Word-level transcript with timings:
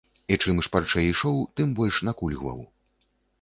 І 0.35 0.37
чым 0.43 0.61
шпарчэй 0.67 1.05
ішоў, 1.09 1.37
тым 1.61 1.77
больш 1.81 2.01
накульгваў. 2.09 2.65